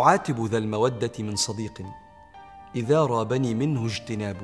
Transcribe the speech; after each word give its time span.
أعاتب 0.00 0.46
ذا 0.46 0.58
المودة 0.58 1.12
من 1.18 1.36
صديق 1.36 1.82
إذا 2.76 3.06
رابني 3.06 3.54
منه 3.54 3.86
اجتناب. 3.86 4.36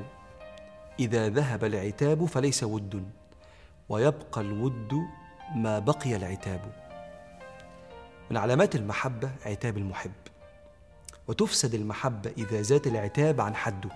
إذا 0.99 1.29
ذهب 1.29 1.65
العتاب 1.65 2.25
فليس 2.25 2.63
ود 2.63 3.11
ويبقى 3.89 4.41
الود 4.41 4.93
ما 5.55 5.79
بقي 5.79 6.17
العتاب. 6.17 6.61
من 8.31 8.37
علامات 8.37 8.77
المحبة 8.77 9.31
عتاب 9.47 9.79
المحب 9.79 10.13
وتفسد 11.29 11.75
المحبة 11.75 12.33
إذا 12.39 12.63
زاد 12.63 12.87
العتاب 12.87 13.41
عن 13.41 13.55
حده. 13.55 13.91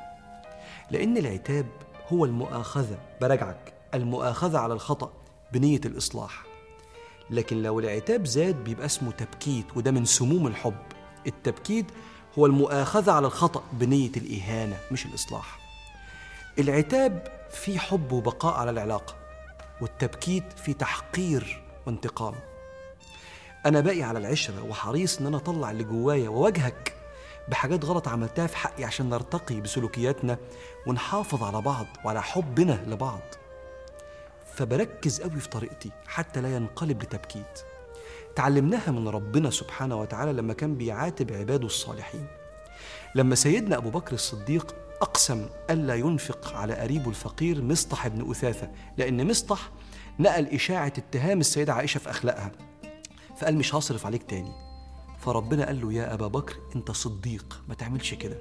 لأن 0.90 1.16
العتاب 1.16 1.66
هو 2.12 2.24
المؤاخذة 2.24 2.98
برجعك 3.20 3.72
المؤاخذة 3.94 4.58
على 4.58 4.74
الخطأ 4.74 5.12
بنية 5.52 5.80
الإصلاح. 5.84 6.44
لكن 7.30 7.62
لو 7.62 7.80
العتاب 7.80 8.26
زاد 8.26 8.64
بيبقى 8.64 8.86
اسمه 8.86 9.10
تبكيت 9.10 9.76
وده 9.76 9.90
من 9.90 10.04
سموم 10.04 10.46
الحب. 10.46 10.99
التبكيت 11.26 11.86
هو 12.38 12.46
المؤاخذة 12.46 13.12
على 13.12 13.26
الخطأ 13.26 13.62
بنية 13.72 14.10
الإهانة 14.16 14.78
مش 14.92 15.06
الإصلاح. 15.06 15.58
العتاب 16.58 17.28
في 17.50 17.78
حب 17.78 18.12
وبقاء 18.12 18.54
على 18.54 18.70
العلاقة 18.70 19.14
والتبكيت 19.80 20.52
في 20.58 20.74
تحقير 20.74 21.62
وانتقام. 21.86 22.34
أنا 23.66 23.80
باقي 23.80 24.02
على 24.02 24.18
العشرة 24.18 24.62
وحريص 24.62 25.18
إن 25.20 25.26
أنا 25.26 25.36
أطلع 25.36 25.70
اللي 25.70 25.84
جوايا 25.84 26.28
وواجهك 26.28 26.94
بحاجات 27.48 27.84
غلط 27.84 28.08
عملتها 28.08 28.46
في 28.46 28.56
حقي 28.56 28.84
عشان 28.84 29.10
نرتقي 29.10 29.60
بسلوكياتنا 29.60 30.38
ونحافظ 30.86 31.42
على 31.42 31.60
بعض 31.60 31.86
وعلى 32.04 32.22
حبنا 32.22 32.84
لبعض. 32.86 33.20
فبركز 34.54 35.20
قوي 35.20 35.40
في 35.40 35.48
طريقتي 35.48 35.90
حتى 36.06 36.40
لا 36.40 36.56
ينقلب 36.56 37.02
لتبكيت 37.02 37.60
تعلمناها 38.36 38.90
من 38.90 39.08
ربنا 39.08 39.50
سبحانه 39.50 40.00
وتعالى 40.00 40.32
لما 40.32 40.52
كان 40.52 40.74
بيعاتب 40.74 41.32
عباده 41.32 41.66
الصالحين. 41.66 42.26
لما 43.14 43.34
سيدنا 43.34 43.76
أبو 43.76 43.90
بكر 43.90 44.12
الصديق 44.12 44.74
أقسم 45.02 45.46
ألا 45.70 45.94
ينفق 45.94 46.56
على 46.56 46.74
قريبه 46.74 47.08
الفقير 47.08 47.62
مصطح 47.62 48.08
بن 48.08 48.30
أثاثة 48.30 48.70
لأن 48.96 49.26
مصطح 49.28 49.70
نقل 50.18 50.46
إشاعة 50.46 50.92
اتهام 50.98 51.40
السيدة 51.40 51.74
عائشة 51.74 51.98
في 51.98 52.10
أخلاقها. 52.10 52.52
فقال 53.36 53.56
مش 53.56 53.74
هصرف 53.74 54.06
عليك 54.06 54.22
تاني. 54.22 54.52
فربنا 55.18 55.66
قال 55.66 55.80
له 55.80 55.92
يا 55.92 56.14
أبا 56.14 56.26
بكر 56.26 56.56
أنت 56.76 56.90
صديق 56.90 57.62
ما 57.68 57.74
تعملش 57.74 58.14
كده. 58.14 58.38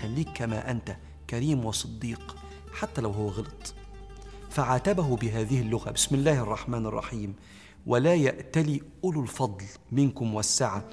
خليك 0.00 0.28
كما 0.34 0.70
أنت 0.70 0.96
كريم 1.30 1.64
وصديق 1.64 2.36
حتى 2.74 3.00
لو 3.00 3.10
هو 3.10 3.28
غلط. 3.28 3.74
فعاتبه 4.50 5.16
بهذه 5.16 5.60
اللغة. 5.60 5.90
بسم 5.90 6.14
الله 6.14 6.42
الرحمن 6.42 6.86
الرحيم. 6.86 7.34
ولا 7.86 8.14
يأتلي 8.14 8.82
أولو 9.04 9.22
الفضل 9.22 9.64
منكم 9.92 10.34
والسعة. 10.34 10.84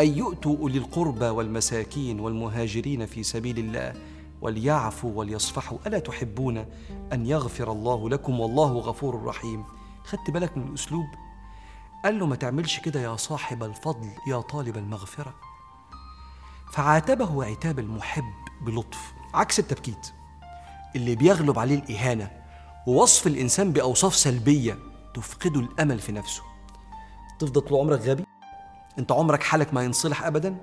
أن 0.00 0.18
يؤتوا 0.18 0.56
أولي 0.56 0.78
القربى 0.78 1.24
والمساكين 1.24 2.20
والمهاجرين 2.20 3.06
في 3.06 3.22
سبيل 3.22 3.58
الله 3.58 3.94
وليعفوا 4.40 5.12
وليصفحوا. 5.14 5.78
ألا 5.86 5.98
تحبون 5.98 6.66
أن 7.12 7.26
يغفر 7.26 7.72
الله 7.72 8.08
لكم 8.08 8.40
والله 8.40 8.72
غفور 8.72 9.24
رحيم. 9.24 9.64
خدت 10.04 10.30
بالك 10.30 10.56
من 10.58 10.68
الأسلوب؟ 10.68 11.06
قال 12.04 12.18
له 12.18 12.26
ما 12.26 12.36
تعملش 12.36 12.80
كده 12.80 13.00
يا 13.00 13.16
صاحب 13.16 13.62
الفضل 13.62 14.08
يا 14.28 14.40
طالب 14.40 14.76
المغفرة. 14.76 15.34
فعاتبه 16.72 17.44
عتاب 17.44 17.78
المحب 17.78 18.32
بلطف 18.66 19.12
عكس 19.34 19.58
التبكيت. 19.58 20.12
اللي 20.96 21.16
بيغلب 21.16 21.58
عليه 21.58 21.78
الإهانة 21.78 22.30
ووصف 22.86 23.26
الإنسان 23.26 23.72
بأوصاف 23.72 24.16
سلبية 24.16 24.78
تفقده 25.14 25.60
الأمل 25.60 25.98
في 25.98 26.12
نفسه. 26.12 26.42
تفضل 27.38 27.60
طول 27.60 27.80
عمرك 27.80 28.00
غبي؟ 28.00 28.24
أنت 28.98 29.12
عمرك 29.12 29.42
حالك 29.42 29.74
ما 29.74 29.84
ينصلح 29.84 30.24
أبدا؟ 30.24 30.56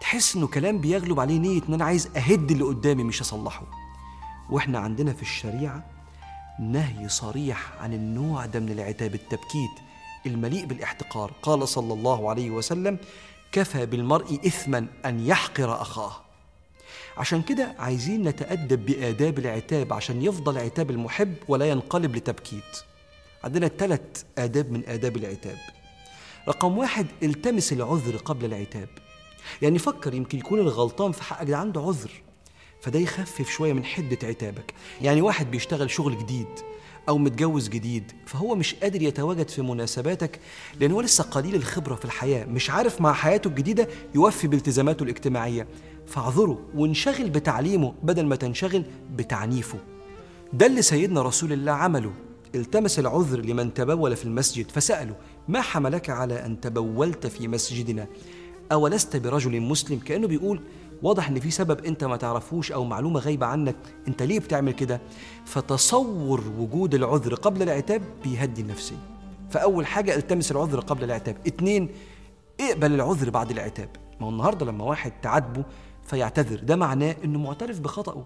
تحس 0.00 0.36
إنه 0.36 0.46
كلام 0.46 0.78
بيغلب 0.78 1.20
عليه 1.20 1.38
نية 1.38 1.62
إن 1.68 1.74
أنا 1.74 1.84
عايز 1.84 2.06
أهد 2.16 2.50
اللي 2.50 2.64
قدامي 2.64 3.04
مش 3.04 3.20
أصلحه. 3.20 3.62
وإحنا 4.50 4.78
عندنا 4.78 5.12
في 5.12 5.22
الشريعة 5.22 5.84
نهي 6.60 7.08
صريح 7.08 7.72
عن 7.80 7.92
النوع 7.92 8.46
ده 8.46 8.60
من 8.60 8.68
العتاب 8.70 9.14
التبكيت 9.14 9.70
المليء 10.26 10.64
بالاحتقار. 10.66 11.32
قال 11.42 11.68
صلى 11.68 11.94
الله 11.94 12.30
عليه 12.30 12.50
وسلم 12.50 12.98
كفى 13.52 13.86
بالمرء 13.86 14.40
إثما 14.46 14.86
أن 15.04 15.26
يحقر 15.26 15.82
أخاه. 15.82 16.12
عشان 17.16 17.42
كده 17.42 17.74
عايزين 17.78 18.22
نتأدب 18.28 18.86
بآداب 18.86 19.38
العتاب 19.38 19.92
عشان 19.92 20.22
يفضل 20.22 20.58
عتاب 20.58 20.90
المحب 20.90 21.34
ولا 21.48 21.70
ينقلب 21.70 22.16
لتبكيت. 22.16 22.87
عندنا 23.44 23.68
ثلاث 23.68 24.00
آداب 24.38 24.72
من 24.72 24.82
آداب 24.86 25.16
العتاب. 25.16 25.58
رقم 26.48 26.78
واحد 26.78 27.06
التمس 27.22 27.72
العذر 27.72 28.16
قبل 28.16 28.44
العتاب. 28.44 28.88
يعني 29.62 29.78
فكر 29.78 30.14
يمكن 30.14 30.38
يكون 30.38 30.58
الغلطان 30.58 31.12
في 31.12 31.22
حقك 31.22 31.46
ده 31.50 31.56
عنده 31.56 31.80
عذر 31.80 32.10
فده 32.80 32.98
يخفف 32.98 33.50
شوية 33.50 33.72
من 33.72 33.84
حدة 33.84 34.18
عتابك. 34.22 34.74
يعني 35.02 35.22
واحد 35.22 35.50
بيشتغل 35.50 35.90
شغل 35.90 36.18
جديد 36.18 36.46
أو 37.08 37.18
متجوز 37.18 37.68
جديد 37.68 38.12
فهو 38.26 38.54
مش 38.54 38.74
قادر 38.74 39.02
يتواجد 39.02 39.48
في 39.48 39.62
مناسباتك 39.62 40.40
لأن 40.80 40.92
هو 40.92 41.00
لسه 41.00 41.24
قليل 41.24 41.54
الخبرة 41.54 41.94
في 41.94 42.04
الحياة 42.04 42.44
مش 42.44 42.70
عارف 42.70 43.00
مع 43.00 43.12
حياته 43.12 43.48
الجديدة 43.48 43.88
يوفي 44.14 44.48
بالتزاماته 44.48 45.02
الاجتماعية. 45.02 45.66
فاعذره 46.06 46.58
وانشغل 46.74 47.30
بتعليمه 47.30 47.94
بدل 48.02 48.26
ما 48.26 48.36
تنشغل 48.36 48.84
بتعنيفه. 49.16 49.78
ده 50.52 50.66
اللي 50.66 50.82
سيدنا 50.82 51.22
رسول 51.22 51.52
الله 51.52 51.72
عمله. 51.72 52.12
التمس 52.54 52.98
العذر 52.98 53.40
لمن 53.40 53.74
تبول 53.74 54.16
في 54.16 54.24
المسجد 54.24 54.70
فسأله 54.70 55.14
ما 55.48 55.60
حملك 55.60 56.10
على 56.10 56.46
أن 56.46 56.60
تبولت 56.60 57.26
في 57.26 57.48
مسجدنا؟ 57.48 58.06
أولست 58.72 59.16
برجل 59.16 59.60
مسلم؟ 59.60 59.98
كأنه 59.98 60.26
بيقول 60.26 60.60
واضح 61.02 61.28
إن 61.28 61.40
في 61.40 61.50
سبب 61.50 61.84
أنت 61.84 62.04
ما 62.04 62.16
تعرفوش 62.16 62.72
أو 62.72 62.84
معلومة 62.84 63.20
غايبة 63.20 63.46
عنك. 63.46 63.76
أنت 64.08 64.22
ليه 64.22 64.38
بتعمل 64.40 64.72
كده؟ 64.72 65.00
فتصور 65.44 66.44
وجود 66.58 66.94
العذر 66.94 67.34
قبل 67.34 67.62
العتاب 67.62 68.02
بيهدي 68.24 68.60
النفسيه 68.60 68.96
فأول 69.50 69.86
حاجة 69.86 70.16
التمس 70.16 70.50
العذر 70.52 70.80
قبل 70.80 71.04
العتاب. 71.04 71.36
اتنين 71.46 71.88
اقبل 72.60 72.94
العذر 72.94 73.30
بعد 73.30 73.50
العتاب. 73.50 73.88
ما 74.20 74.26
هو 74.26 74.30
النهارده 74.30 74.66
لما 74.66 74.84
واحد 74.84 75.12
تعاتبه 75.22 75.64
فيعتذر 76.06 76.60
ده 76.60 76.76
معناه 76.76 77.16
إنه 77.24 77.38
معترف 77.38 77.80
بخطأه. 77.80 78.24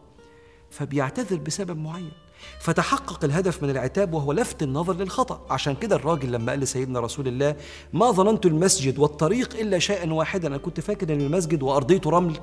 فبيعتذر 0.71 1.37
بسبب 1.37 1.79
معين. 1.79 2.13
فتحقق 2.59 3.25
الهدف 3.25 3.63
من 3.63 3.71
العتاب 3.71 4.15
وهو 4.15 4.33
لفت 4.33 4.63
النظر 4.63 4.95
للخطأ. 4.95 5.47
عشان 5.51 5.75
كده 5.75 5.97
الراجل 5.97 6.33
لما 6.33 6.53
قال 6.53 6.61
لسيدنا 6.61 7.01
رسول 7.01 7.29
الله 7.29 7.57
ما 7.93 8.11
ظننت 8.11 8.47
المسجد 8.47 8.99
والطريق 8.99 9.55
إلا 9.61 9.79
شيئا 9.79 10.13
واحدا. 10.13 10.49
أنا 10.49 10.57
كنت 10.57 10.81
فاكر 10.81 11.13
أن 11.13 11.21
المسجد 11.21 11.63
وأرضيته 11.63 12.11
رمل 12.11 12.37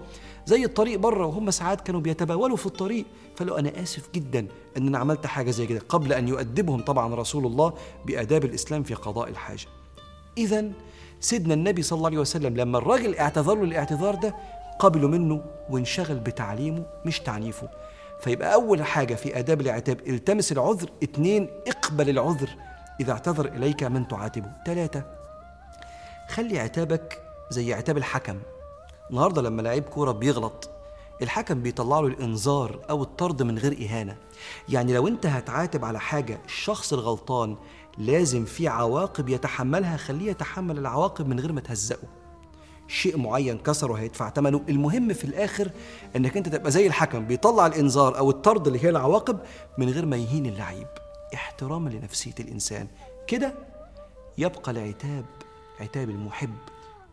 زي 0.46 0.66
الطريق 0.66 1.00
بره 1.00 1.26
وهم 1.26 1.52
ساعات 1.52 1.82
كانوا 1.82 2.02
بيتبولوا 2.02 2.58
في 2.58 2.66
الطريق. 2.66 3.06
فلو 3.36 3.56
أنا 3.56 3.84
آسف 3.84 4.10
جدا 4.16 4.48
أن 4.78 4.88
أنا 4.88 4.98
عملت 4.98 5.26
حاجة 5.26 5.52
زي 5.52 5.66
كده 5.66 5.82
قبل 5.90 6.14
أن 6.14 6.28
يؤدبهم 6.28 6.82
طبعا 6.82 7.16
رسول 7.16 7.46
الله 7.46 7.74
بآداب 8.06 8.46
الإسلام 8.46 8.84
في 8.84 8.94
قضاء 8.94 9.30
الحاجة. 9.30 9.66
إذا 10.38 10.72
سيدنا 11.20 11.54
النبي 11.54 11.82
صلى 11.82 11.98
الله 11.98 12.08
عليه 12.08 12.18
وسلم 12.18 12.58
لما 12.58 12.78
الراجل 12.78 13.16
اعتذر 13.16 13.56
له 13.56 13.64
الاعتذار 13.64 14.16
ده 14.16 14.36
قبلوا 14.80 15.10
منه 15.10 15.42
وانشغل 15.70 16.20
بتعليمه 16.20 16.86
مش 17.06 17.20
تعنيفه. 17.20 17.70
فيبقى 18.22 18.54
أول 18.54 18.84
حاجة 18.84 19.16
في 19.16 19.40
آداب 19.40 19.62
العتاب 19.62 20.00
التمس 20.08 20.52
العذر 20.52 20.90
اتنين 21.04 21.50
اقبل 21.68 22.10
العذر 22.10 22.50
إذا 23.00 23.12
اعتذر 23.12 23.46
إليك 23.46 23.84
من 23.84 24.08
تعاتبه. 24.08 24.52
ثلاثة 24.66 25.04
خلي 26.30 26.60
عتابك 26.60 27.22
زي 27.50 27.74
عتاب 27.74 27.98
الحكم. 27.98 28.40
النهاردة 29.10 29.42
لما 29.42 29.62
لعيب 29.62 29.84
كورة 29.84 30.12
بيغلط 30.12 30.70
الحكم 31.22 31.62
بيطلع 31.62 32.00
له 32.00 32.08
الإنذار 32.08 32.80
أو 32.90 33.04
الطرد 33.04 33.44
من 33.44 33.58
غير 33.58 33.86
إهانة. 33.86 34.18
يعني 34.70 34.94
لو 34.94 35.08
أنت 35.08 35.26
هتعاتب 35.26 35.86
على 35.86 36.00
حاجة 36.00 36.40
الشخص 36.46 36.94
الغلطان 36.94 37.58
لازم 37.98 38.46
في 38.46 38.68
عواقب 38.68 39.30
يتحملها 39.30 39.98
خليه 39.98 40.32
يتحمل 40.32 40.78
العواقب 40.78 41.28
من 41.28 41.40
غير 41.40 41.52
ما 41.52 41.62
تهزقه. 41.62 42.19
شيء 42.90 43.18
معين 43.18 43.58
كسره 43.58 43.94
هيدفع 43.94 44.30
ثمنه 44.30 44.62
المهم 44.70 45.14
في 45.14 45.26
الآخر 45.26 45.72
إنك 46.16 46.38
أنت 46.38 46.50
تبقى 46.50 46.72
زي 46.72 46.88
الحكم 46.88 47.26
بيطلع 47.26 47.68
الإنذار 47.68 48.18
أو 48.18 48.30
الطرد 48.30 48.68
اللي 48.68 48.84
هي 48.84 48.90
العواقب 48.90 49.40
من 49.78 49.90
غير 49.90 50.06
ما 50.06 50.18
يهين 50.18 50.46
اللعيب. 50.46 50.88
احتراما 51.34 51.90
لنفسية 51.90 52.36
الإنسان. 52.40 52.88
كده 53.28 53.54
يبقى 54.38 54.72
العتاب 54.72 55.26
عتاب 55.80 56.10
المحب 56.10 56.56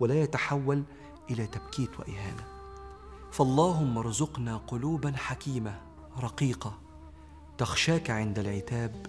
ولا 0.01 0.15
يتحول 0.23 0.83
إلى 1.31 1.47
تبكيت 1.47 1.91
وإهانة. 2.01 2.45
فاللهم 3.33 3.99
ارزقنا 3.99 4.57
قلوبا 4.57 5.13
حكيمة 5.17 5.75
رقيقة 6.21 6.79
تخشاك 7.59 8.11
عند 8.11 8.39
العتاب 8.39 9.07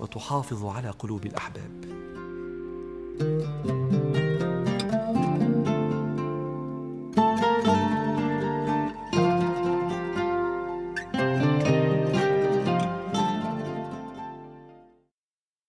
وتحافظ 0.00 0.64
على 0.64 0.90
قلوب 0.90 1.26
الأحباب. 1.26 1.98
thank 3.20 4.16
you 4.16 4.27